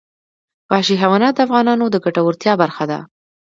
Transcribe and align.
وحشي 0.69 0.95
حیوانات 1.01 1.33
د 1.35 1.39
افغانانو 1.47 1.85
د 1.89 1.95
ګټورتیا 2.05 2.53
برخه 2.61 2.83
ده. 2.91 2.99